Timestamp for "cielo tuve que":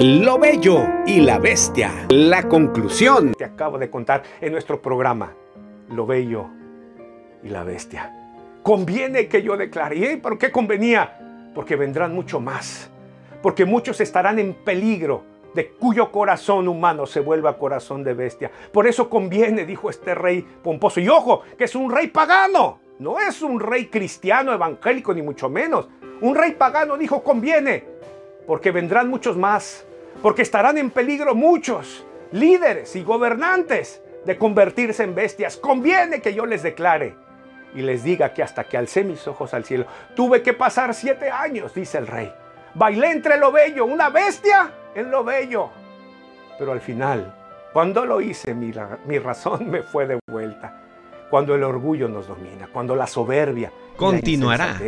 39.64-40.52